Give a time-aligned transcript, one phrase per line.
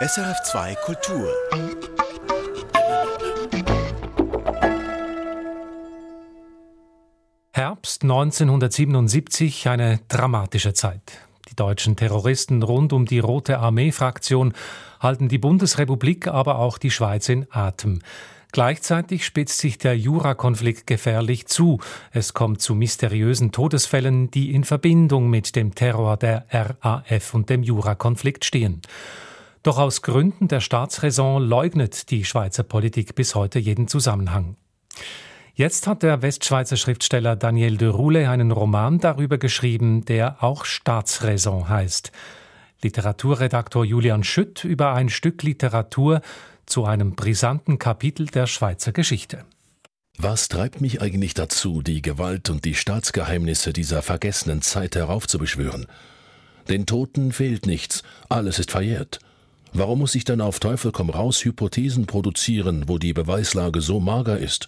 [0.00, 1.28] SRF2 Kultur.
[7.52, 11.02] Herbst 1977, eine dramatische Zeit.
[11.50, 14.52] Die deutschen Terroristen rund um die Rote Armee-Fraktion
[15.00, 17.98] halten die Bundesrepublik, aber auch die Schweiz in Atem.
[18.52, 21.80] Gleichzeitig spitzt sich der Jura-Konflikt gefährlich zu.
[22.12, 27.64] Es kommt zu mysteriösen Todesfällen, die in Verbindung mit dem Terror der RAF und dem
[27.64, 28.80] Jura-Konflikt stehen.
[29.62, 34.56] Doch aus Gründen der Staatsräson leugnet die Schweizer Politik bis heute jeden Zusammenhang.
[35.54, 41.68] Jetzt hat der Westschweizer Schriftsteller Daniel de Roule einen Roman darüber geschrieben, der auch Staatsräson
[41.68, 42.12] heißt.
[42.80, 46.20] Literaturredaktor Julian Schütt über ein Stück Literatur,
[46.64, 49.44] zu einem brisanten Kapitel der Schweizer Geschichte.
[50.16, 55.86] Was treibt mich eigentlich dazu, die Gewalt und die Staatsgeheimnisse dieser vergessenen Zeit heraufzubeschwören?
[56.68, 59.20] Den Toten fehlt nichts, alles ist verjährt.
[59.78, 64.36] Warum muss ich dann auf Teufel komm raus Hypothesen produzieren, wo die Beweislage so mager
[64.36, 64.66] ist?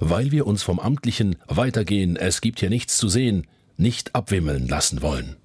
[0.00, 5.02] Weil wir uns vom amtlichen Weitergehen, es gibt hier nichts zu sehen, nicht abwimmeln lassen
[5.02, 5.36] wollen.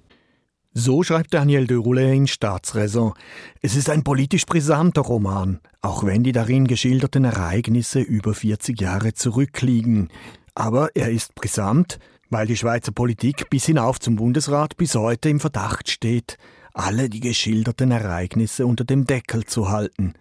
[0.72, 3.12] So schreibt Daniel de Roulet in Staatsräson.
[3.60, 9.12] Es ist ein politisch brisanter Roman, auch wenn die darin geschilderten Ereignisse über 40 Jahre
[9.12, 10.08] zurückliegen.
[10.54, 11.98] Aber er ist brisant,
[12.30, 16.38] weil die Schweizer Politik bis hinauf zum Bundesrat bis heute im Verdacht steht,
[16.74, 20.14] alle die geschilderten Ereignisse unter dem Deckel zu halten.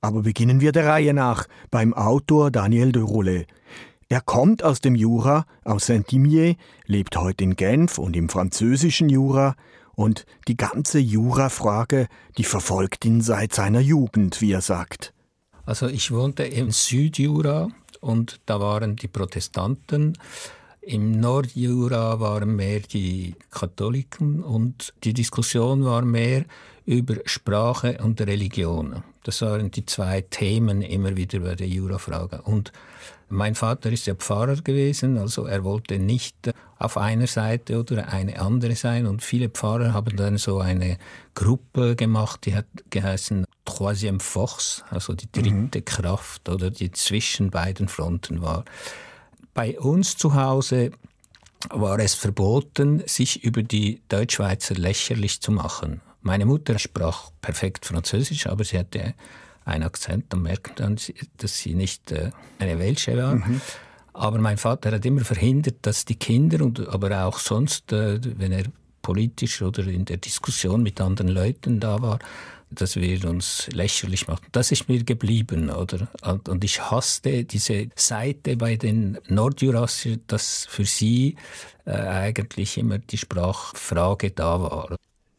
[0.00, 3.46] Aber beginnen wir der Reihe nach beim Autor Daniel de Roulet.
[4.08, 9.54] Er kommt aus dem Jura, aus Saint-Imier, lebt heute in Genf und im französischen Jura
[9.94, 15.12] und die ganze Jura-Frage, die verfolgt ihn seit seiner Jugend, wie er sagt.
[15.64, 17.68] Also ich wohnte im Südjura
[18.00, 20.18] und da waren die Protestanten.
[20.82, 26.46] Im Nordjura waren mehr die Katholiken und die Diskussion war mehr
[26.86, 29.02] über Sprache und Religion.
[29.22, 32.40] Das waren die zwei Themen immer wieder bei der Jurafrage.
[32.42, 32.72] Und
[33.28, 38.40] mein Vater ist ja Pfarrer gewesen, also er wollte nicht auf einer Seite oder eine
[38.40, 39.06] andere sein.
[39.06, 40.96] Und viele Pfarrer haben dann so eine
[41.34, 45.84] Gruppe gemacht, die hat geheißen Troisième Force, also die dritte mhm.
[45.84, 48.64] Kraft oder die zwischen beiden Fronten war.
[49.54, 50.92] Bei uns zu Hause
[51.68, 56.00] war es verboten, sich über die Deutschschweizer lächerlich zu machen.
[56.22, 59.14] Meine Mutter sprach perfekt Französisch, aber sie hatte
[59.64, 60.96] einen Akzent, dann merkt man,
[61.36, 63.36] dass sie nicht äh, eine Welsche war.
[63.36, 63.60] Mhm.
[64.12, 68.52] Aber mein Vater hat immer verhindert, dass die Kinder, und, aber auch sonst, äh, wenn
[68.52, 68.64] er
[69.02, 72.18] politisch oder in der Diskussion mit anderen Leuten da war,
[72.70, 74.46] dass wir uns lächerlich machen.
[74.52, 76.08] Das ist mir geblieben, oder?
[76.22, 81.36] Und ich hasste diese Seite bei den Nordjurassier, dass für sie
[81.84, 84.96] äh, eigentlich immer die Sprachfrage da war.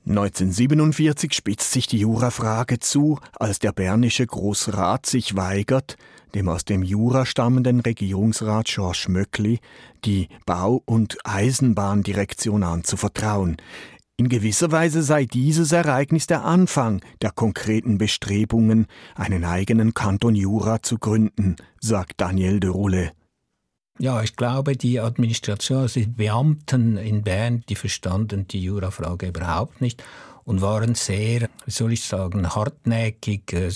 [0.07, 5.95] 1947 spitzt sich die Jurafrage zu, als der bernische Großrat sich weigert,
[6.33, 9.59] dem aus dem Jura stammenden Regierungsrat Georges Möckli
[10.03, 13.57] die Bau- und Eisenbahndirektion anzuvertrauen.
[14.21, 20.83] In gewisser Weise sei dieses Ereignis der Anfang der konkreten Bestrebungen, einen eigenen Kanton Jura
[20.83, 23.13] zu gründen, sagt Daniel de Roulet.
[23.97, 29.81] Ja, ich glaube, die Administration, also die Beamten in Bern, die verstanden die Jurafrage überhaupt
[29.81, 30.03] nicht
[30.43, 33.71] und waren sehr, wie soll ich sagen, hartnäckig äh,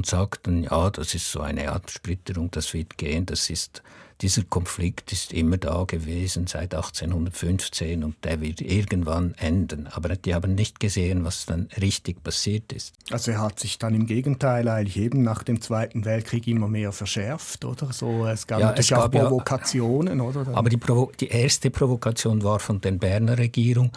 [0.00, 3.82] und sagten, ja, das ist so eine Absplitterung, das wird gehen, das ist
[4.22, 9.86] dieser Konflikt ist immer da gewesen seit 1815 und der wird irgendwann enden.
[9.86, 12.92] Aber die haben nicht gesehen, was dann richtig passiert ist.
[13.10, 16.92] Also er hat sich dann im Gegenteil eigentlich eben nach dem Zweiten Weltkrieg immer mehr
[16.92, 17.92] verschärft, oder?
[17.92, 20.46] So, es gab ja, natürlich es gab auch Provokationen, ja, oder?
[20.54, 23.90] Aber die, Provo die erste Provokation war von der Berner Regierung,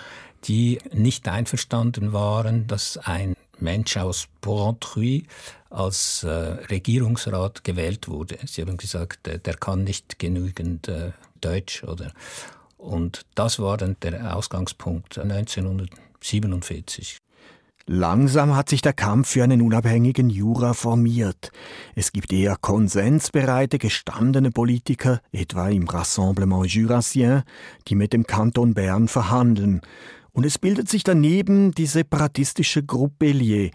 [0.45, 5.23] die nicht einverstanden waren, dass ein Mensch aus Porrentruy
[5.73, 8.37] als äh, Regierungsrat gewählt wurde.
[8.45, 12.11] Sie haben gesagt, äh, der kann nicht genügend äh, Deutsch oder
[12.77, 17.17] und das war dann der Ausgangspunkt 1947.
[17.85, 21.51] Langsam hat sich der Kampf für einen unabhängigen Jura formiert.
[21.95, 27.43] Es gibt eher konsensbereite, gestandene Politiker, etwa im Rassemblement Jurassien,
[27.89, 29.81] die mit dem Kanton Bern verhandeln.
[30.35, 33.69] Und es bildet sich daneben die separatistische Gruppe Lier,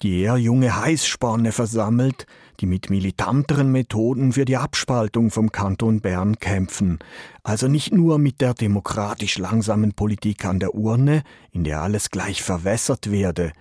[0.00, 2.26] die eher junge Heißspanne versammelt,
[2.60, 7.00] die mit militanteren Methoden für die Abspaltung vom Kanton Bern kämpfen.
[7.42, 12.44] Also nicht nur mit der demokratisch langsamen Politik an der Urne, in der alles gleich
[12.44, 13.52] verwässert werde.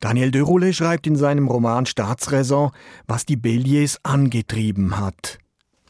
[0.00, 2.72] Daniel de Roulet schreibt in seinem Roman Staatsräson,
[3.06, 5.38] was die Belliers angetrieben hat.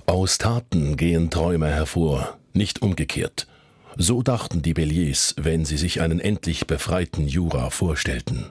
[0.05, 3.47] Aus Taten gehen Träume hervor, nicht umgekehrt.
[3.97, 8.51] So dachten die Belliers, wenn sie sich einen endlich befreiten Jura vorstellten.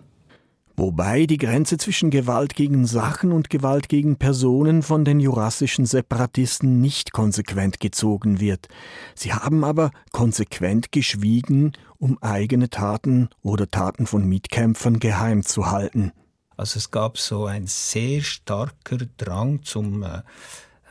[0.77, 6.79] Wobei die Grenze zwischen Gewalt gegen Sachen und Gewalt gegen Personen von den jurassischen Separatisten
[6.81, 8.67] nicht konsequent gezogen wird.
[9.13, 16.13] Sie haben aber konsequent geschwiegen, um eigene Taten oder Taten von Mitkämpfern geheim zu halten.
[16.57, 20.21] Also es gab so ein sehr starker Drang zum äh,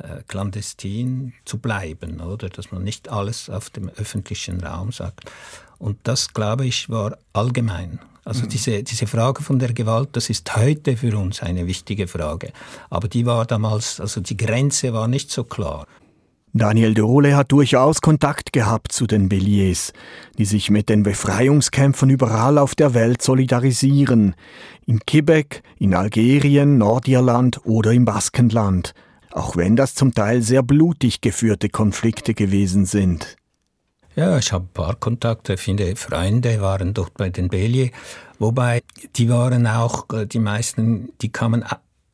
[0.02, 5.30] äh, clandestin zu bleiben, oder dass man nicht alles auf dem öffentlichen Raum sagt.
[5.78, 8.00] Und das, glaube ich, war allgemein.
[8.24, 8.48] Also mhm.
[8.50, 12.52] diese, diese Frage von der Gewalt, das ist heute für uns eine wichtige Frage.
[12.90, 15.86] Aber die war damals, also die Grenze war nicht so klar.
[16.52, 19.92] Daniel de Role hat durchaus Kontakt gehabt zu den Belliers,
[20.36, 24.34] die sich mit den Befreiungskämpfern überall auf der Welt solidarisieren.
[24.84, 28.94] In Quebec, in Algerien, Nordirland oder im Baskenland
[29.32, 33.36] auch wenn das zum Teil sehr blutig geführte Konflikte gewesen sind.
[34.16, 37.90] Ja, ich habe ein paar Kontakte, viele Freunde waren dort bei den Bellier,
[38.38, 38.82] wobei
[39.16, 41.64] die waren auch, äh, die meisten, die kamen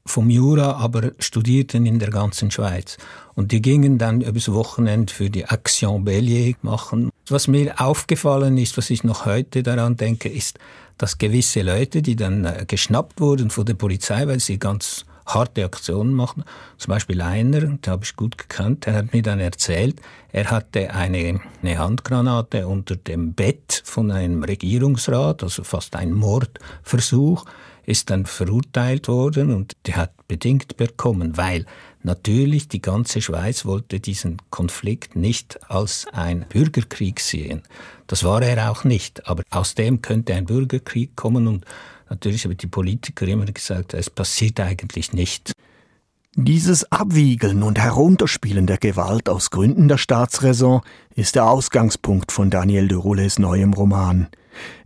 [0.05, 2.97] vom Jura, aber studierten in der ganzen Schweiz.
[3.35, 7.11] Und die gingen dann übers Wochenende für die Action Bellier machen.
[7.29, 10.59] Was mir aufgefallen ist, was ich noch heute daran denke, ist,
[10.99, 15.65] dass gewisse Leute, die dann äh, geschnappt wurden von der Polizei, weil sie ganz harte
[15.65, 16.45] Aktionen machen.
[16.79, 20.01] Zum Beispiel einer, den habe ich gut gekannt, der hat mir dann erzählt,
[20.33, 27.45] er hatte eine, eine Handgranate unter dem Bett von einem Regierungsrat, also fast ein Mordversuch,
[27.87, 31.67] ist dann verurteilt worden und der hat bedingt bekommen, weil
[32.03, 37.63] natürlich die ganze Schweiz wollte diesen Konflikt nicht als ein Bürgerkrieg sehen.
[38.09, 41.65] Das war er auch nicht, aber aus dem könnte ein Bürgerkrieg kommen und
[42.09, 45.53] Natürlich haben die Politiker immer gesagt, es passiert eigentlich nicht.
[46.39, 50.83] Dieses Abwiegeln und Herunterspielen der Gewalt aus Gründen der Staatsräson
[51.15, 54.29] ist der Ausgangspunkt von Daniel de Roules neuem Roman.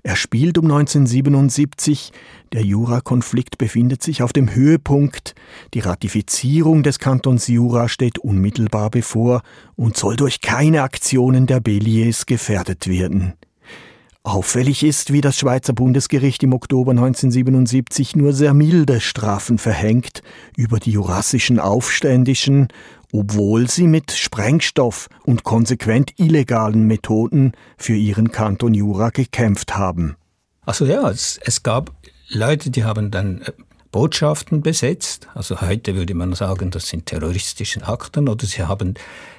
[0.02, 2.12] Er spielt um 1977,
[2.52, 5.34] der Jura-Konflikt befindet sich auf dem Höhepunkt,
[5.75, 9.43] die Ratifizierung des Kantons Jura steht unmittelbar bevor
[9.76, 13.34] und soll durch keine Aktionen der Belliers gefährdet werden.
[14.22, 20.22] Auffällig ist, wie das Schweizer Bundesgericht im Oktober 1977 nur sehr milde Strafen verhängt
[20.58, 22.69] über die jurassischen Aufständischen,
[23.12, 30.17] obwohl sie mit Sprengstoff und konsequent illegalen Methoden für ihren Kanton Jura gekämpft haben.
[30.66, 31.90] Also ja, es, es gab
[32.28, 33.52] Leute, die haben dann äh,
[33.90, 35.28] Botschaften besetzt.
[35.34, 38.94] Also heute würde man sagen, das sind terroristische Akten oder sie haben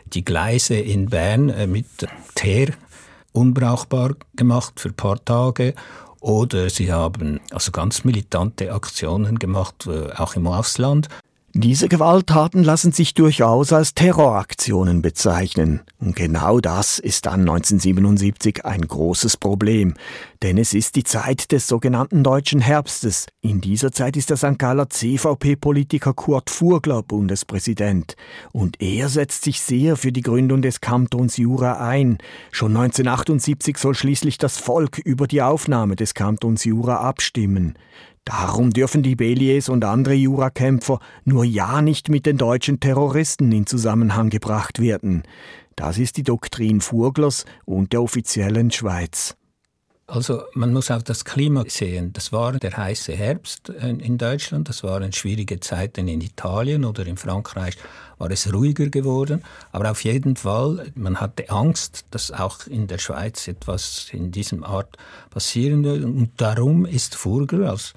[0.08, 1.86] die Gleise in Bern äh, mit
[2.34, 2.70] Teer
[3.34, 5.74] unbrauchbar gemacht für ein paar Tage
[6.20, 11.10] oder sie haben also ganz militante Aktionen gemacht, äh, auch im Ausland.
[11.54, 15.82] Diese Gewalttaten lassen sich durchaus als Terroraktionen bezeichnen.
[16.00, 19.96] Und genau das ist dann 1977 ein großes Problem.
[20.44, 23.28] Denn es ist die Zeit des sogenannten Deutschen Herbstes.
[23.42, 24.58] In dieser Zeit ist der St.
[24.58, 28.16] Galler CVP-Politiker Kurt Furgler Bundespräsident.
[28.54, 32.20] Und er setzt sich sehr für die Gründung des Kantons Jura ein.
[32.52, 37.76] Schon 1978 soll schließlich das Volk über die Aufnahme des Kantons Jura abstimmen.
[38.26, 43.66] Darum dürfen die Belliers und andere Jurakämpfer nur ja nicht mit den deutschen Terroristen in
[43.66, 45.24] Zusammenhang gebracht werden.
[45.76, 49.36] Das ist die Doktrin Furglers und der offiziellen Schweiz.
[50.12, 52.12] Also man muss auch das Klima sehen.
[52.12, 57.16] Das war der heiße Herbst in Deutschland, das waren schwierige Zeiten in Italien oder in
[57.16, 57.78] Frankreich
[58.18, 59.42] war es ruhiger geworden.
[59.72, 64.66] Aber auf jeden Fall, man hatte Angst, dass auch in der Schweiz etwas in diesem
[64.66, 64.98] Art
[65.30, 66.06] passieren würde.
[66.06, 67.94] Und darum ist Furger als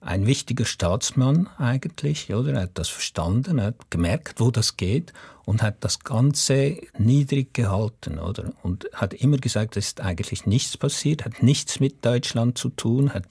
[0.00, 2.54] ein wichtiger Staatsmann eigentlich, oder?
[2.54, 5.12] Er hat das verstanden, er hat gemerkt, wo das geht
[5.44, 8.52] und hat das Ganze niedrig gehalten, oder?
[8.62, 13.12] Und hat immer gesagt, es ist eigentlich nichts passiert, hat nichts mit Deutschland zu tun,
[13.12, 13.24] hat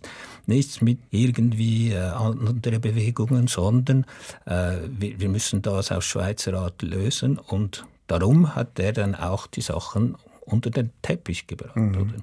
[0.46, 4.06] nichts mit irgendwie äh, anderen Bewegungen, sondern
[4.46, 9.48] äh, wir, wir müssen das auf Schweizer Art lösen und darum hat er dann auch
[9.48, 12.02] die Sachen unter den Teppich gebracht, mhm.
[12.02, 12.14] oder?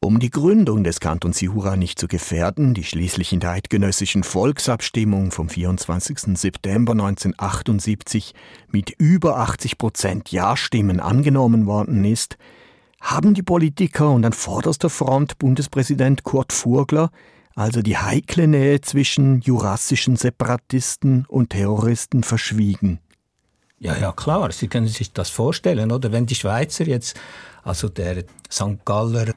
[0.00, 5.32] Um die Gründung des Kantons Jura nicht zu gefährden, die schließlich in der eidgenössischen Volksabstimmung
[5.32, 6.38] vom 24.
[6.38, 8.32] September 1978
[8.70, 12.36] mit über 80 Prozent Ja-Stimmen angenommen worden ist,
[13.00, 17.10] haben die Politiker und an vorderster Front Bundespräsident Kurt Furgler
[17.58, 23.00] also die heikle Nähe zwischen jurassischen Separatisten und Terroristen verschwiegen.
[23.80, 24.52] Ja, ja, klar.
[24.52, 26.12] Sie können sich das vorstellen, oder?
[26.12, 27.18] Wenn die Schweizer jetzt,
[27.64, 28.84] also der St.
[28.84, 29.34] Galler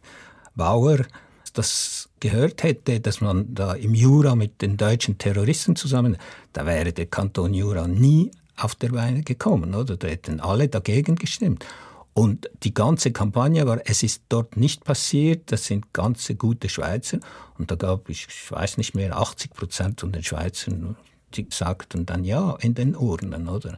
[0.56, 1.06] Bauer
[1.54, 6.18] das gehört hätte, dass man da im Jura mit den deutschen Terroristen zusammen,
[6.54, 9.98] da wäre der Kanton Jura nie auf der Beine gekommen, oder?
[9.98, 11.66] Da hätten alle dagegen gestimmt.
[12.14, 17.20] Und die ganze Kampagne war, es ist dort nicht passiert, das sind ganze gute Schweizer.
[17.58, 20.98] Und da gab es, ich weiß nicht mehr, 80 Prozent von den Schweizern,
[21.34, 23.78] die sagten dann ja in den Urnen, oder?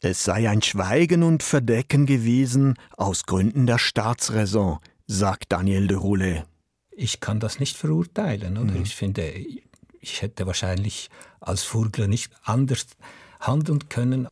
[0.00, 4.78] Es sei ein Schweigen und Verdecken gewesen aus Gründen der Staatsräson,
[5.12, 6.44] sagt Daniel de Roulet.
[6.90, 8.72] Ich kann das nicht verurteilen, oder?
[8.72, 8.82] Mhm.
[8.82, 9.32] Ich finde,
[10.00, 12.86] ich hätte wahrscheinlich als Furgler nicht anders
[13.40, 14.28] handeln können.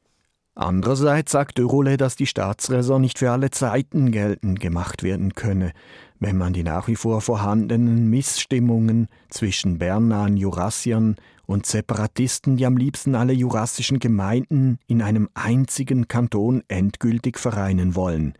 [0.54, 5.72] Andererseits sagt Dörole, dass die Staatsräson nicht für alle Zeiten geltend gemacht werden könne,
[6.18, 12.76] wenn man die nach wie vor vorhandenen Missstimmungen zwischen Bernan Jurassiern und Separatisten, die am
[12.76, 18.34] liebsten alle jurassischen Gemeinden in einem einzigen Kanton endgültig vereinen wollen.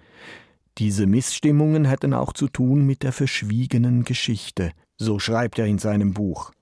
[0.78, 6.12] Diese Missstimmungen hätten auch zu tun mit der verschwiegenen Geschichte, so schreibt er in seinem
[6.14, 6.52] Buch.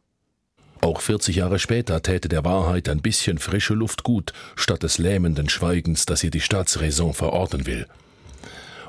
[0.81, 5.49] Auch 40 Jahre später täte der Wahrheit ein bisschen frische Luft gut, statt des lähmenden
[5.49, 7.87] Schweigens, das ihr die Staatsräson verorten will.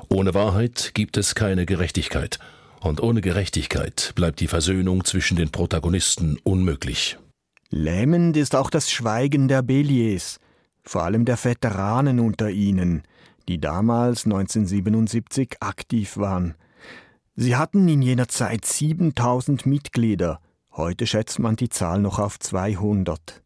[0.08, 2.38] Ohne Wahrheit gibt es keine Gerechtigkeit,
[2.80, 7.18] und ohne Gerechtigkeit bleibt die Versöhnung zwischen den Protagonisten unmöglich.
[7.70, 10.38] Lähmend ist auch das Schweigen der Béliers,
[10.84, 13.02] vor allem der Veteranen unter ihnen,
[13.50, 16.54] die damals 1977 aktiv waren.
[17.36, 20.40] Sie hatten in jener Zeit 7000 Mitglieder,
[20.72, 23.42] Heute schätzt man die Zahl noch auf 200.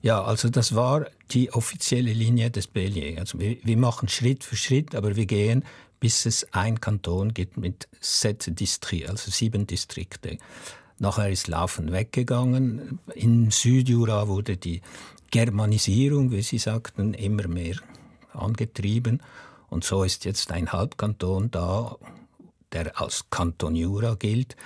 [0.00, 3.18] Ja, also das war die offizielle Linie des Bellier.
[3.18, 5.64] Also wir, wir, machen Schritt für Schritt, aber wir gehen,
[6.00, 10.38] bis es ein Kanton gibt mit sept Distrikte, also sieben Distrikte.
[10.98, 12.98] Nachher ist Laufen weggegangen.
[13.14, 14.80] In Südjura wurde die
[15.30, 17.76] Germanisierung, wie Sie sagten, immer mehr
[18.32, 19.22] angetrieben.
[19.68, 21.96] Und so ist jetzt ein Halbkanton da,
[22.72, 24.56] der als Kanton Jura gilt.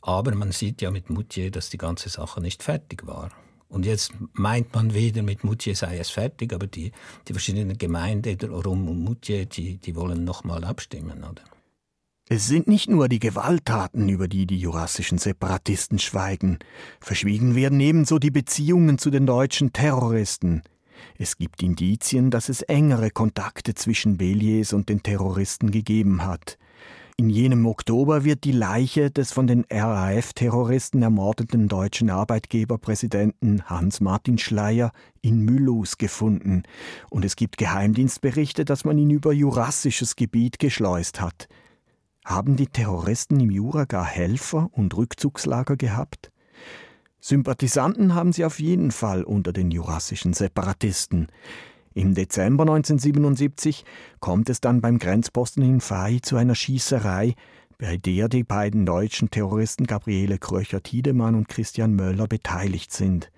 [0.00, 3.30] Aber man sieht ja mit Moutier, dass die ganze Sache nicht fertig war.
[3.68, 6.92] Und jetzt meint man wieder, mit Moutier sei es fertig, aber die,
[7.26, 11.42] die verschiedenen Gemeinden rund um Moutier, die, die wollen nochmal abstimmen, oder?
[12.28, 16.58] Es sind nicht nur die Gewalttaten, über die die jurassischen Separatisten schweigen.
[17.00, 20.62] Verschwiegen werden ebenso die Beziehungen zu den deutschen Terroristen.
[21.18, 26.58] Es gibt Indizien, dass es engere Kontakte zwischen Béliers und den Terroristen gegeben hat.
[27.18, 34.92] In jenem Oktober wird die Leiche des von den RAF-Terroristen ermordeten deutschen Arbeitgeberpräsidenten Hans-Martin Schleyer
[35.20, 36.62] in Müllus gefunden
[37.10, 41.48] und es gibt Geheimdienstberichte, dass man ihn über jurassisches Gebiet geschleust hat.
[42.24, 46.32] Haben die Terroristen im Jura gar Helfer und Rückzugslager gehabt?
[47.24, 51.28] Sympathisanten haben sie auf jeden Fall unter den jurassischen Separatisten.
[51.94, 53.84] Im Dezember 1977
[54.18, 57.34] kommt es dann beim Grenzposten in Fay zu einer Schießerei,
[57.78, 63.30] bei der die beiden deutschen Terroristen Gabriele Kröcher-Tiedemann und Christian Möller beteiligt sind.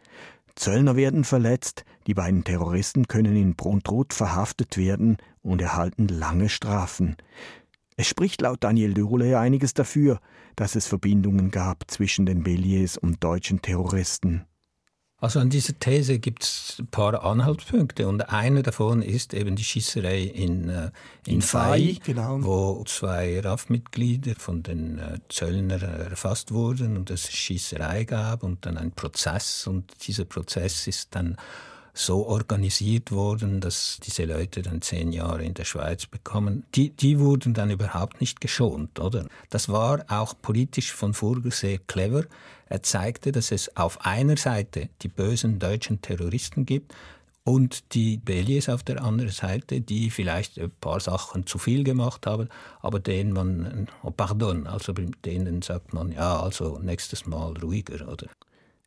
[0.55, 7.17] Zöllner werden verletzt, die beiden Terroristen können in Brontrot verhaftet werden und erhalten lange Strafen.
[7.97, 10.21] Es spricht laut Daniel Dürle einiges dafür,
[10.57, 14.45] dass es Verbindungen gab zwischen den Belliers und deutschen Terroristen.
[15.25, 19.65] Also an dieser These gibt es ein paar Anhaltspunkte und einer davon ist eben die
[19.65, 20.91] Schießerei in, äh,
[21.25, 22.43] in, in Fay, genau.
[22.43, 28.77] wo zwei RAF-Mitglieder von den äh, Zöllner erfasst wurden und es Schießerei gab und dann
[28.77, 31.37] ein Prozess und dieser Prozess ist dann
[31.95, 36.65] so organisiert worden, dass diese Leute dann zehn Jahre in der Schweiz bekommen.
[36.75, 39.27] Die, die wurden dann überhaupt nicht geschont, oder?
[39.49, 42.25] Das war auch politisch von Furger sehr clever.
[42.69, 46.93] Er zeigte, dass es auf einer Seite die bösen deutschen Terroristen gibt,
[47.45, 52.27] und die Belliers auf der anderen Seite, die vielleicht ein paar Sachen zu viel gemacht
[52.27, 52.49] haben,
[52.81, 58.29] aber denen man, oh pardon, also denen sagt man, ja, also nächstes Mal ruhiger, oder?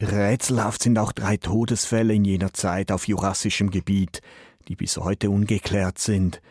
[0.02, 4.22] Rätselhaft sind auch drei Todesfälle in jener Zeit auf jurassischem Gebiet,
[4.68, 6.42] die bis heute ungeklärt sind.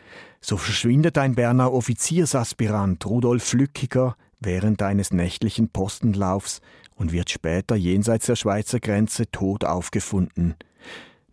[0.41, 6.61] So verschwindet ein Berner Offiziersaspirant Rudolf Flückiger während eines nächtlichen Postenlaufs
[6.95, 10.55] und wird später jenseits der Schweizer Grenze tot aufgefunden.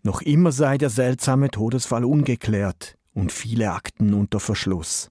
[0.03, 5.11] Noch immer sei der seltsame Todesfall ungeklärt und viele Akten unter Verschluss.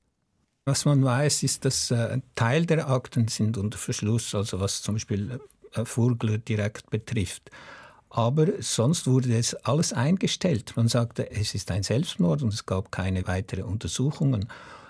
[0.65, 4.81] Was man weiß, ist, dass äh, ein Teil der Akten sind unter Verschluss, also was
[4.81, 5.39] zum Beispiel äh,
[5.85, 7.49] Vogler direkt betrifft.
[8.09, 10.73] Aber sonst wurde es alles eingestellt.
[10.75, 14.47] Man sagte, es ist ein Selbstmord und es gab keine weiteren Untersuchungen.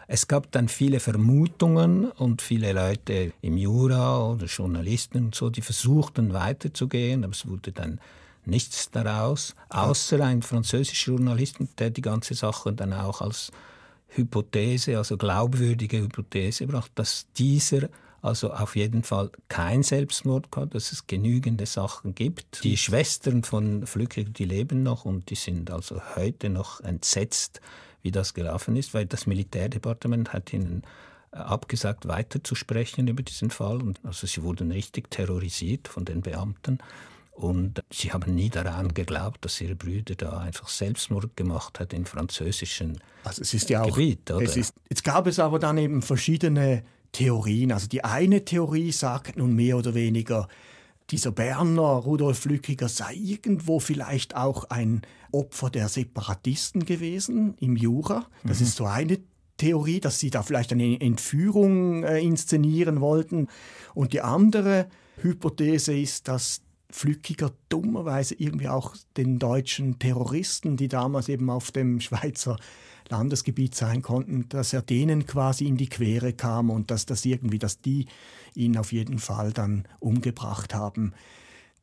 [0.07, 5.61] Es gab dann viele Vermutungen und viele Leute im Jura oder Journalisten und so, die
[5.61, 8.01] versuchten weiterzugehen, aber es wurde dann
[8.45, 13.51] nichts daraus, außer ein französischer Journalist, der die ganze Sache dann auch als
[14.09, 17.89] Hypothese, also glaubwürdige Hypothese brachte, dass dieser
[18.23, 22.63] also auf jeden Fall kein Selbstmord gehabt, dass es genügende Sachen gibt.
[22.63, 27.59] Die Schwestern von Flückiger, die leben noch und die sind also heute noch entsetzt,
[28.01, 30.83] wie das gelaufen ist, weil das Militärdepartement hat ihnen
[31.33, 33.81] äh, abgesagt, weiterzusprechen über diesen Fall.
[33.81, 36.77] Und also sie wurden richtig terrorisiert von den Beamten.
[37.31, 42.05] Und sie haben nie daran geglaubt, dass ihre Brüder da einfach Selbstmord gemacht hat in
[42.05, 44.31] französischen also es ist ja auch, Gebiet.
[44.31, 44.45] Oder?
[44.45, 46.83] Es ist, jetzt gab es aber dann eben verschiedene
[47.13, 47.71] Theorien.
[47.71, 50.49] Also die eine Theorie sagt nun mehr oder weniger,
[51.09, 55.01] dieser Berner Rudolf Lückiger sei irgendwo vielleicht auch ein
[55.31, 58.25] Opfer der Separatisten gewesen im Jura.
[58.43, 58.65] Das mhm.
[58.65, 59.19] ist so eine
[59.57, 63.47] Theorie, dass sie da vielleicht eine Entführung äh, inszenieren wollten.
[63.93, 64.87] Und die andere
[65.21, 71.99] Hypothese ist, dass Flückiger dummerweise irgendwie auch den deutschen Terroristen, die damals eben auf dem
[71.99, 72.57] Schweizer
[73.09, 77.59] Landesgebiet sein konnten, dass er denen quasi in die Quere kam und dass das irgendwie,
[77.59, 78.07] dass die
[78.55, 81.13] ihn auf jeden Fall dann umgebracht haben.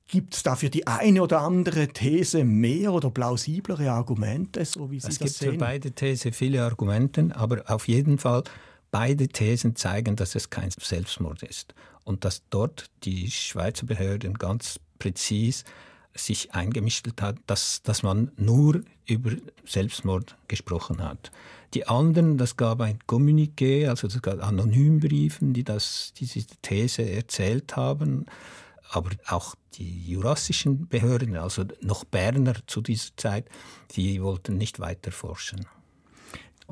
[0.06, 5.08] Gibt es dafür die eine oder andere These mehr oder plausiblere Argumente, so wie Sie
[5.08, 5.26] es das sehen?
[5.26, 8.42] Es gibt für beide Thesen viele Argumente, aber auf jeden Fall
[8.90, 11.74] beide Thesen zeigen, dass es kein Selbstmord ist
[12.04, 15.64] und dass dort die Schweizer Behörden ganz präzis
[16.14, 19.32] sich eingemischt hat, dass, dass man nur über
[19.64, 21.30] Selbstmord gesprochen hat.
[21.74, 27.76] Die anderen, das gab ein Kommuniqué, also es gab Anonymbriefen, die das, diese These erzählt
[27.76, 28.26] haben.
[28.90, 33.48] Aber auch die jurassischen Behörden, also noch Berner zu dieser Zeit,
[33.92, 35.64] die wollten nicht weiter forschen.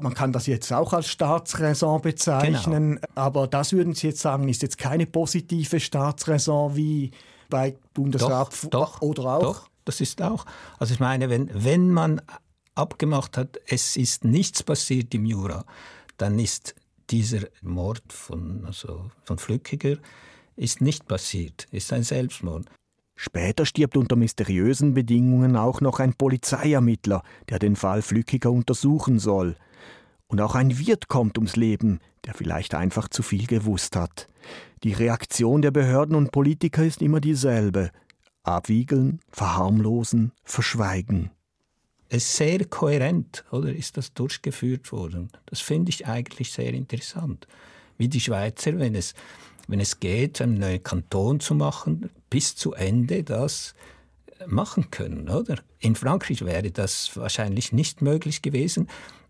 [0.01, 3.07] Man kann das jetzt auch als Staatsräson bezeichnen, genau.
[3.15, 7.11] aber das würden Sie jetzt sagen, ist jetzt keine positive Staatsräson wie
[7.49, 9.43] bei Bundesrat doch, doch, oder auch?
[9.43, 10.45] Doch, das ist auch.
[10.79, 12.21] Also ich meine, wenn, wenn man
[12.75, 15.65] abgemacht hat, es ist nichts passiert im Jura,
[16.17, 16.75] dann ist
[17.11, 19.97] dieser Mord von, also von Flückiger
[20.57, 22.67] ist nicht passiert, ist ein Selbstmord.
[23.17, 29.57] Später stirbt unter mysteriösen Bedingungen auch noch ein Polizeiermittler, der den Fall Flückiger untersuchen soll.
[30.29, 34.29] Und auch ein Wirt kommt ums Leben, der vielleicht einfach zu viel gewusst hat.
[34.85, 37.91] Die Reaktion der Behörden und Politiker ist immer dieselbe.
[38.43, 41.31] Abwiegeln, verharmlosen, verschweigen.
[42.11, 45.31] Sehr kohärent, oder ist das durchgeführt worden.
[45.47, 47.47] Das finde ich eigentlich sehr interessant.
[47.99, 49.15] Wie die Schweizer, wenn es,
[49.67, 53.75] wenn es geht, einen neuen Kanton zu machen, bis zu Ende das
[54.47, 55.59] machen können, oder?
[55.81, 58.89] In Frankreich wäre das wahrscheinlich nicht möglich gewesen.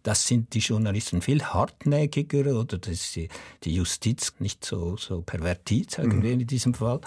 [0.09, 3.29] Das sind die Journalisten viel hartnäckiger oder das die,
[3.63, 6.23] die Justiz nicht so, so pervertiert, sagen mhm.
[6.23, 7.03] wir in diesem Fall.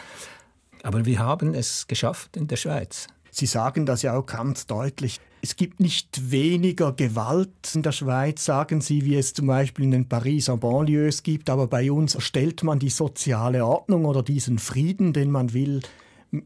[0.83, 3.07] Aber wir haben es geschafft in der Schweiz.
[3.31, 5.19] Sie sagen das ja auch ganz deutlich.
[5.41, 9.91] Es gibt nicht weniger Gewalt in der Schweiz, sagen Sie, wie es zum Beispiel in
[9.91, 15.11] den Pariser Banlieues gibt, aber bei uns stellt man die soziale Ordnung oder diesen Frieden,
[15.11, 15.81] den man will,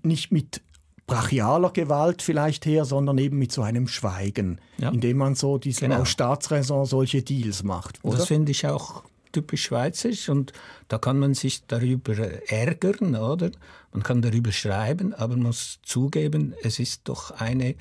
[0.04, 0.62] nicht mit
[1.08, 4.90] brachialer Gewalt vielleicht her, sondern eben mit so einem Schweigen, ja.
[4.90, 6.02] indem man so diesen genau.
[6.02, 8.00] aus Staatsräson solche Deals macht.
[8.04, 8.18] Oder?
[8.18, 10.54] Das finde ich auch typisch schweizerisch und
[10.88, 13.52] da kann man sich darüber ärgern, oder?
[13.92, 17.76] Man kann darüber schreiben, aber man muss zugeben, es ist doch eine äh,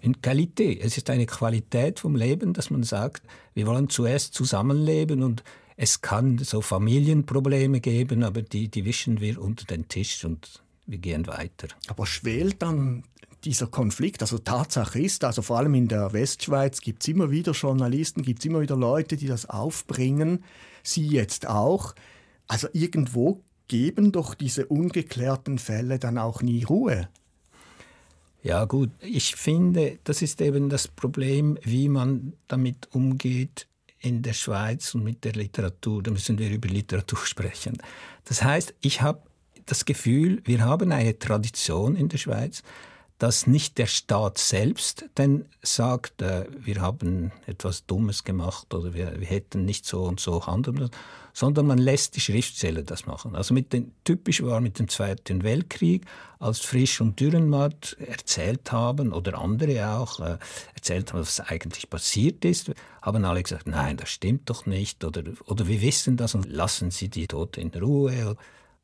[0.00, 0.80] in Qualität.
[0.82, 3.22] Es ist eine Qualität vom Leben, dass man sagt,
[3.54, 5.44] wir wollen zuerst zusammenleben und
[5.76, 10.98] es kann so Familienprobleme geben, aber die, die wischen wir unter den Tisch und wir
[10.98, 11.68] gehen weiter.
[11.86, 13.04] Aber schwelt dann
[13.44, 17.52] dieser Konflikt, also Tatsache ist, also vor allem in der Westschweiz gibt es immer wieder
[17.52, 20.44] Journalisten, gibt es immer wieder Leute, die das aufbringen,
[20.82, 21.94] Sie jetzt auch.
[22.46, 27.08] Also irgendwo geben doch diese ungeklärten Fälle dann auch nie Ruhe.
[28.42, 33.68] Ja gut, ich finde, das ist eben das Problem, wie man damit umgeht
[34.00, 36.02] in der Schweiz und mit der Literatur.
[36.02, 37.76] Da müssen wir über Literatur sprechen.
[38.24, 39.27] Das heißt, ich habe
[39.70, 42.62] das Gefühl, wir haben eine Tradition in der Schweiz,
[43.18, 49.18] dass nicht der Staat selbst denn sagt, äh, wir haben etwas Dummes gemacht oder wir,
[49.18, 50.88] wir, hätten nicht so und so handeln,
[51.32, 53.34] sondern man lässt die Schriftsteller das machen.
[53.34, 56.06] Also mit den, typisch war mit dem Zweiten Weltkrieg,
[56.38, 60.38] als Frisch und Dürrenmatt erzählt haben oder andere auch äh,
[60.74, 62.70] erzählt haben, was eigentlich passiert ist,
[63.02, 66.92] haben alle gesagt, nein, das stimmt doch nicht oder, oder wir wissen das und lassen
[66.92, 68.36] Sie die Tote in Ruhe.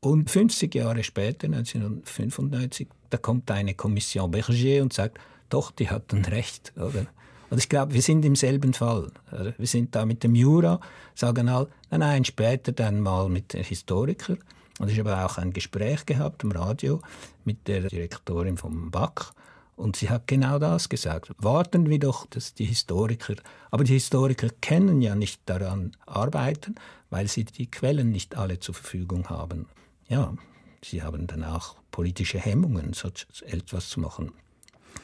[0.05, 5.17] Und 50 Jahre später, 1995, da kommt eine Kommission Berger und sagt,
[5.49, 6.73] doch, die hatten recht.
[6.75, 7.07] Oder?
[7.49, 9.09] Und ich glaube, wir sind im selben Fall.
[9.57, 10.79] Wir sind da mit dem Jura,
[11.15, 14.37] sagen all, nein, nein, später dann mal mit den Historikern.
[14.77, 17.01] Und ich habe auch ein Gespräch gehabt im Radio
[17.43, 19.33] mit der Direktorin vom BAC.
[19.75, 21.31] Und sie hat genau das gesagt.
[21.39, 23.37] Warten wir doch, dass die Historiker,
[23.71, 26.75] aber die Historiker können ja nicht daran arbeiten,
[27.09, 29.65] weil sie die Quellen nicht alle zur Verfügung haben
[30.07, 30.33] ja,
[30.83, 33.09] sie haben dann auch politische Hemmungen, so
[33.45, 34.31] etwas zu machen.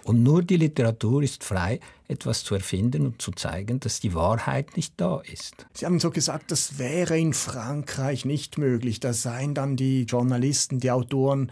[0.03, 4.75] Und nur die Literatur ist frei, etwas zu erfinden und zu zeigen, dass die Wahrheit
[4.75, 5.67] nicht da ist.
[5.73, 8.99] Sie haben so gesagt, das wäre in Frankreich nicht möglich.
[8.99, 11.51] Da seien dann die Journalisten, die Autoren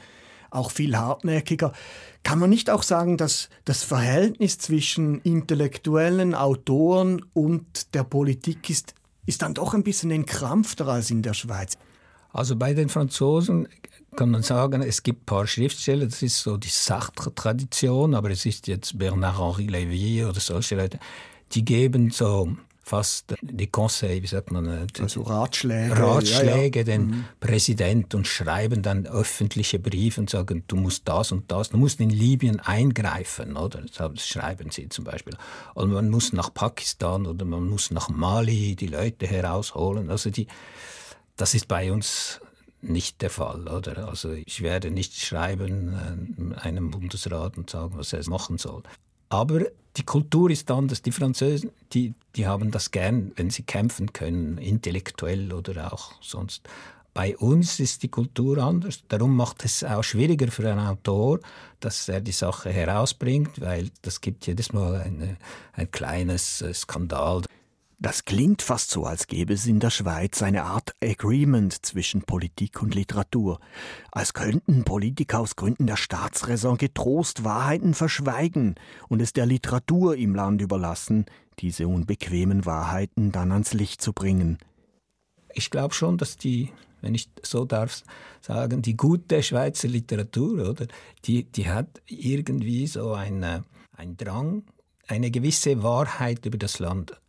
[0.49, 1.73] auch viel hartnäckiger.
[2.23, 8.95] Kann man nicht auch sagen, dass das Verhältnis zwischen intellektuellen Autoren und der Politik ist,
[9.27, 11.77] ist dann doch ein bisschen entkrampfter als in der Schweiz?
[12.32, 13.68] Also bei den Franzosen
[14.15, 18.46] kann man sagen, es gibt ein paar Schriftsteller, das ist so die Sartre-Tradition, aber es
[18.46, 21.00] ist jetzt Bernard-Henri Lévy oder solche Leute,
[21.52, 22.56] die geben so
[22.89, 24.65] fast die Conseils, wie sagt man?
[24.65, 25.96] Äh, also Ratschläge.
[25.96, 26.98] Ratschläge ja, ja.
[26.98, 27.26] den mhm.
[27.39, 32.00] Präsident und schreiben dann öffentliche Briefe und sagen, du musst das und das, du musst
[32.00, 33.84] in Libyen eingreifen, oder?
[33.96, 35.36] Das schreiben sie zum Beispiel.
[35.76, 40.10] Und man muss nach Pakistan oder man muss nach Mali die Leute herausholen.
[40.10, 40.48] Also die,
[41.39, 42.41] das ist bei uns
[42.82, 44.08] nicht der Fall, oder?
[44.08, 48.84] Also ich werde nicht schreiben äh, einem Bundesrat und sagen, was er machen soll.
[49.30, 49.62] Aber
[49.95, 51.02] die Kultur ist anders.
[51.02, 56.67] Die Französen, die, die haben das gern, wenn sie kämpfen können, intellektuell oder auch sonst.
[57.13, 59.04] Bei uns ist die Kultur anders.
[59.08, 61.39] Darum macht es auch schwieriger für einen Autor,
[61.80, 65.38] dass er die Sache herausbringt, weil das gibt jedes Mal eine,
[65.73, 67.43] ein kleines äh, Skandal.
[68.01, 72.81] Das klingt fast so, als gäbe es in der Schweiz eine Art Agreement zwischen Politik
[72.81, 73.59] und Literatur,
[74.09, 78.75] als könnten Politiker aus Gründen der Staatsräson getrost Wahrheiten verschweigen
[79.09, 81.25] und es der Literatur im Land überlassen,
[81.59, 84.59] diese unbequemen Wahrheiten dann ans Licht zu bringen.
[85.53, 88.03] Ich glaube schon, dass die, wenn ich so darf
[88.39, 90.88] sagen, die gute Schweizer Literatur, oder,
[91.25, 93.65] die, die hat irgendwie so einen,
[93.97, 94.63] einen Drang,
[95.05, 97.19] eine gewisse Wahrheit über das Land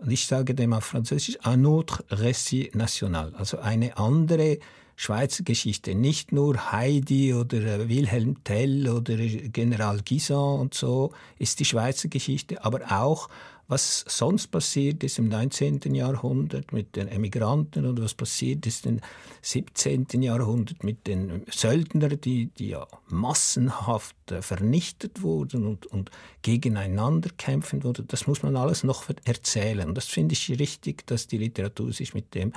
[0.00, 4.58] und ich sage dem auf Französisch, un autre récit national, also eine andere
[4.96, 11.58] Schweizer Geschichte, nicht nur Heidi oder äh, Wilhelm Tell oder General Guisan und so ist
[11.60, 13.28] die Schweizer Geschichte, aber auch
[13.70, 15.94] was sonst passiert ist im 19.
[15.94, 19.00] Jahrhundert mit den Emigranten und was passiert ist im
[19.42, 20.06] 17.
[20.20, 26.10] Jahrhundert mit den Söldnern, die, die ja massenhaft äh, vernichtet wurden und, und
[26.42, 28.08] gegeneinander kämpfen wurden.
[28.08, 29.94] Das muss man alles noch erzählen.
[29.94, 32.52] Das finde ich richtig, dass die Literatur sich mit dem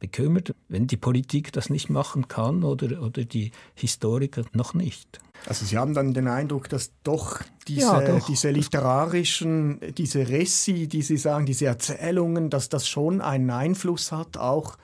[0.00, 5.20] bekümmert, wenn die Politik das nicht machen kann oder, oder die Historiker noch nicht.
[5.46, 8.26] Also Sie haben dann den Eindruck, dass doch diese, ja, doch.
[8.26, 14.36] diese literarischen, diese Ressi, die Sie sagen, diese Erzählungen, dass das schon einen Einfluss hat,
[14.36, 14.76] auch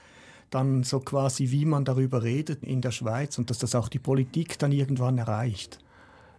[0.51, 3.99] dann so quasi, wie man darüber redet in der Schweiz und dass das auch die
[3.99, 5.79] Politik dann irgendwann erreicht.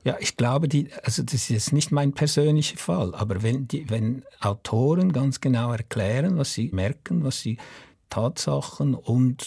[0.04, 3.90] Ja, ich glaube, die, also das ist jetzt nicht mein persönlicher Fall, aber wenn, die,
[3.90, 7.58] wenn Autoren ganz genau erklären, was sie merken, was sie
[8.10, 9.46] Tatsachen und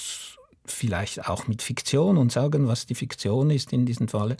[0.64, 4.36] vielleicht auch mit Fiktion und sagen, was die Fiktion ist in diesem Falle,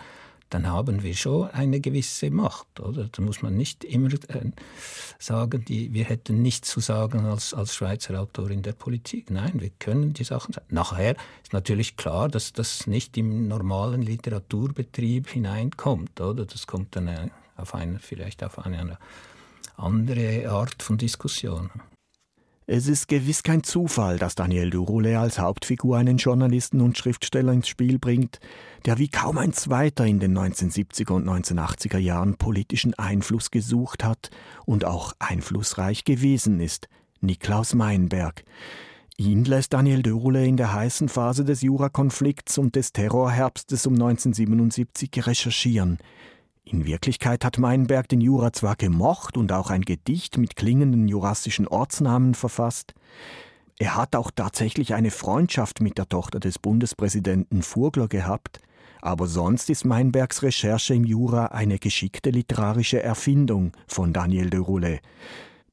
[0.51, 2.81] dann haben wir schon eine gewisse Macht.
[2.81, 3.09] Oder?
[3.11, 4.51] Da muss man nicht immer äh,
[5.19, 9.31] sagen, die, wir hätten nichts zu sagen als, als Schweizer Autor in der Politik.
[9.31, 10.67] Nein, wir können die Sachen sagen.
[10.71, 16.21] Nachher ist natürlich klar, dass das nicht im normalen Literaturbetrieb hineinkommt.
[16.21, 16.45] Oder?
[16.45, 18.99] Das kommt dann äh, auf eine, vielleicht auf eine
[19.77, 21.71] andere Art von Diskussion.
[22.73, 27.67] Es ist gewiss kein Zufall, dass Daniel Duroulé als Hauptfigur einen Journalisten und Schriftsteller ins
[27.67, 28.39] Spiel bringt,
[28.85, 34.31] der wie kaum ein zweiter in den 1970er und 1980er Jahren politischen Einfluss gesucht hat
[34.67, 36.89] und auch einflussreich gewesen ist,
[37.21, 38.45] Niklaus Meinberg.
[39.17, 45.27] Ihn lässt Daniel Duroulé in der heißen Phase des Jurakonflikts und des Terrorherbstes um 1977
[45.27, 45.99] recherchieren–
[46.73, 51.67] in Wirklichkeit hat Meinberg den Jura zwar gemocht und auch ein Gedicht mit klingenden jurassischen
[51.67, 52.95] Ortsnamen verfasst,
[53.81, 58.61] er hat auch tatsächlich eine Freundschaft mit der Tochter des Bundespräsidenten Furgler gehabt,
[59.01, 65.01] aber sonst ist Meinbergs Recherche im Jura eine geschickte literarische Erfindung von Daniel de Roulet.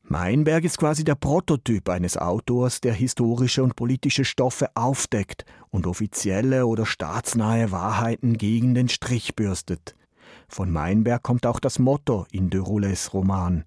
[0.04, 6.66] Meinberg ist quasi der Prototyp eines Autors, der historische und politische Stoffe aufdeckt und offizielle
[6.66, 9.97] oder staatsnahe Wahrheiten gegen den Strich bürstet.
[10.50, 13.66] Von Meinberg kommt auch das Motto in de Roules Roman.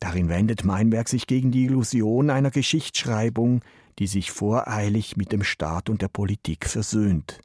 [0.00, 3.62] Darin wendet Meinberg sich gegen die Illusion einer Geschichtsschreibung,
[3.98, 7.40] die sich voreilig mit dem Staat und der Politik versöhnt.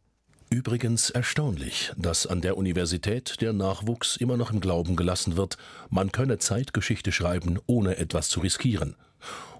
[0.49, 5.57] Übrigens erstaunlich, dass an der Universität der Nachwuchs immer noch im Glauben gelassen wird,
[5.89, 8.95] man könne Zeitgeschichte schreiben, ohne etwas zu riskieren.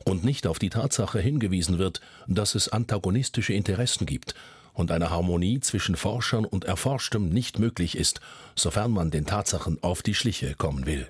[0.03, 4.35] Und nicht auf die Tatsache hingewiesen wird, dass es antagonistische Interessen gibt
[4.73, 8.21] und eine Harmonie zwischen Forschern und Erforschtem nicht möglich ist,
[8.55, 11.07] sofern man den Tatsachen auf die Schliche kommen will.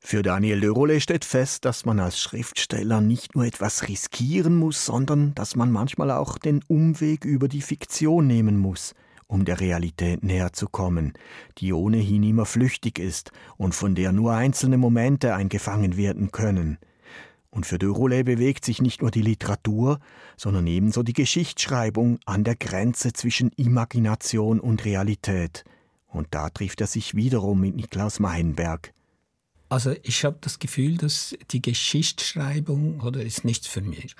[0.00, 4.86] Für Daniel de Rolle steht fest, dass man als Schriftsteller nicht nur etwas riskieren muss,
[4.86, 8.94] sondern dass man manchmal auch den Umweg über die Fiktion nehmen muss,
[9.26, 11.12] um der Realität näher zu kommen,
[11.58, 16.78] die ohnehin immer flüchtig ist und von der nur einzelne Momente eingefangen werden können.
[17.50, 20.00] Und für Dürole bewegt sich nicht nur die Literatur,
[20.36, 25.64] sondern ebenso die Geschichtsschreibung an der Grenze zwischen Imagination und Realität.
[26.06, 28.92] Und da trifft er sich wiederum mit Niklaus Meinberg.
[29.68, 34.14] Also ich habe das Gefühl, dass die Geschichtsschreibung oder ist nichts für mich.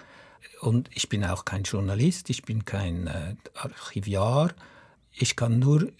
[0.61, 4.53] Und ich bin auch kein Journalist, ich bin kein äh, Archivar.
[5.13, 5.91] Ich kann nur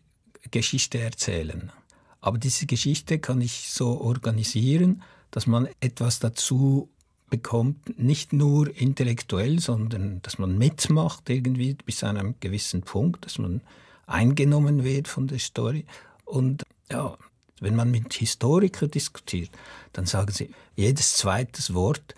[0.51, 1.73] Geschichte erzählen.
[2.21, 6.91] Aber diese Geschichte kann ich so organisieren, dass man etwas dazu
[7.31, 13.39] bekommt, nicht nur intellektuell, sondern dass man mitmacht irgendwie bis zu einem gewissen Punkt, dass
[13.39, 13.61] man
[14.07, 15.85] eingenommen wird von der Story.
[16.25, 17.17] Und ja,
[17.61, 19.51] wenn man mit Historikern diskutiert,
[19.93, 22.15] dann sagen sie, jedes zweite Wort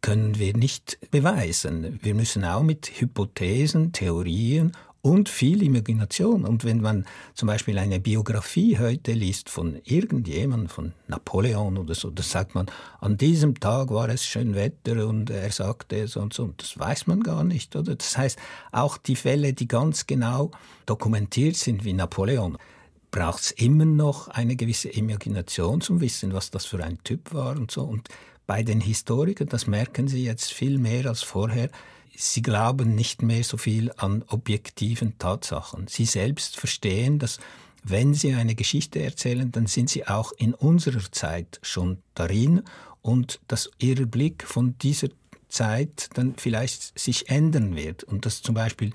[0.00, 1.98] können wir nicht beweisen.
[2.02, 6.44] Wir müssen auch mit Hypothesen, Theorien und viel Imagination.
[6.44, 12.10] Und wenn man zum Beispiel eine Biografie heute liest von irgendjemandem, von Napoleon oder so,
[12.10, 12.66] da sagt man,
[13.00, 16.44] an diesem Tag war es schön Wetter und er sagte so und so.
[16.44, 17.96] Und das weiß man gar nicht, oder?
[17.96, 18.38] Das heißt,
[18.70, 20.52] auch die Fälle, die ganz genau
[20.86, 22.56] dokumentiert sind, wie Napoleon,
[23.10, 27.56] braucht es immer noch eine gewisse Imagination zum Wissen, was das für ein Typ war
[27.56, 27.82] und so.
[27.82, 28.08] Und
[28.46, 31.70] bei den Historikern, das merken sie jetzt viel mehr als vorher,
[32.16, 35.86] sie glauben nicht mehr so viel an objektiven Tatsachen.
[35.88, 37.38] Sie selbst verstehen, dass
[37.84, 42.62] wenn sie eine Geschichte erzählen, dann sind sie auch in unserer Zeit schon darin
[43.00, 45.08] und dass ihr Blick von dieser
[45.48, 48.92] Zeit dann vielleicht sich ändern wird und dass zum Beispiel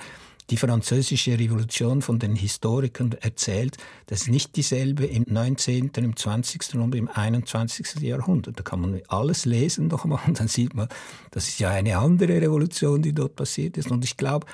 [0.49, 6.75] die französische Revolution von den Historikern erzählt, das ist nicht dieselbe im 19., im 20.
[6.75, 8.01] und im 21.
[8.01, 8.57] Jahrhundert.
[8.59, 10.87] Da kann man alles lesen nochmal und dann sieht man,
[11.31, 13.91] das ist ja eine andere Revolution, die dort passiert ist.
[13.91, 14.47] Und ich glaube,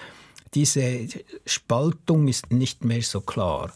[0.56, 1.08] diese
[1.46, 3.72] Spaltung ist nicht mehr so klar.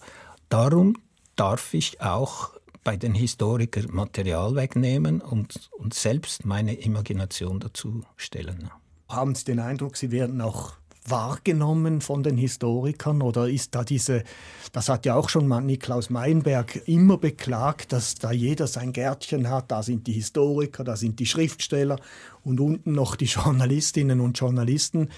[0.50, 0.98] Darum
[1.36, 2.52] darf ich auch
[2.84, 8.72] bei den Historikern Material wegnehmen und, und selbst meine Imagination dazu stellen.
[9.10, 10.74] Haben Sie den Eindruck, Sie werden auch
[11.10, 14.24] wahrgenommen von den Historikern oder ist da diese,
[14.72, 19.50] das hat ja auch schon mal Niklaus Meinberg immer beklagt, dass da jeder sein Gärtchen
[19.50, 22.00] hat, da sind die Historiker, da sind die Schriftsteller
[22.44, 25.10] und unten noch die Journalistinnen und Journalisten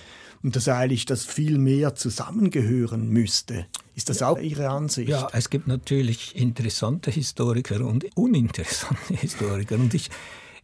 [0.43, 3.65] und dass eigentlich das viel mehr zusammengehören müsste.
[3.95, 5.09] Ist das auch Ihre Ansicht?
[5.09, 10.09] Ja, es gibt natürlich interessante Historiker und uninteressante Historiker und ich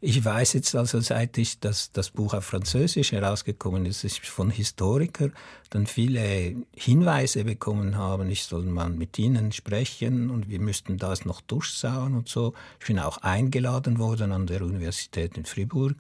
[0.02, 4.50] ich weiß jetzt also, seit ich das, das Buch auf Französisch herausgekommen ist, ich von
[4.50, 5.34] Historikern
[5.70, 11.26] dann viele Hinweise bekommen habe, ich soll mal mit ihnen sprechen und wir müssten das
[11.26, 12.54] noch durchsauen und so.
[12.80, 15.96] Ich bin auch eingeladen worden an der Universität in Fribourg.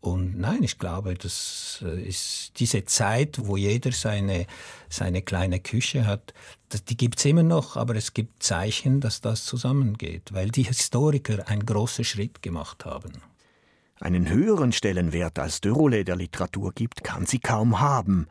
[0.00, 4.46] Und nein, ich glaube, das äh, ist diese Zeit, wo jeder seine,
[4.88, 6.32] seine kleine Küche hat,
[6.88, 11.48] die gibt es immer noch, aber es gibt Zeichen, dass das zusammengeht, weil die Historiker
[11.48, 13.12] einen großen Schritt gemacht haben.
[13.98, 18.28] Einen höheren Stellenwert als Dörole der Literatur gibt, kann sie kaum haben.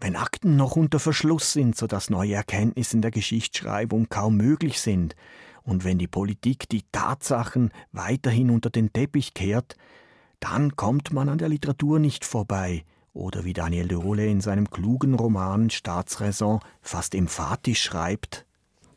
[0.00, 5.14] Wenn Akten noch unter Verschluss sind, sodass neue Erkenntnisse in der Geschichtsschreibung kaum möglich sind,
[5.62, 9.76] und wenn die Politik die Tatsachen weiterhin unter den Teppich kehrt,
[10.44, 15.14] dann kommt man an der Literatur nicht vorbei, oder wie Daniel Dörole in seinem klugen
[15.14, 18.44] Roman Staatsräson fast emphatisch schreibt,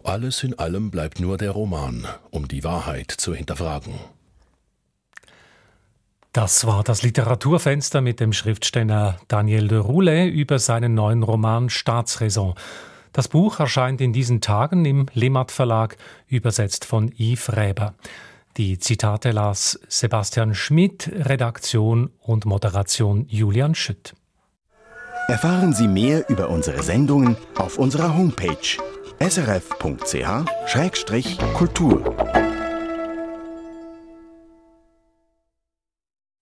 [0.08, 3.94] alles in allem bleibt nur der Roman, um die Wahrheit zu hinterfragen.
[6.32, 12.54] Das war das Literaturfenster mit dem Schriftsteller Daniel de Roulet über seinen neuen Roman Staatsräson.
[13.12, 17.94] Das Buch erscheint in diesen Tagen im Lemat Verlag, übersetzt von Yves Räber.
[18.58, 24.16] Die Zitate las Sebastian Schmidt, Redaktion und Moderation Julian Schütt.
[25.28, 28.80] Erfahren Sie mehr über unsere Sendungen auf unserer Homepage
[29.20, 30.18] srf.ch-kultur.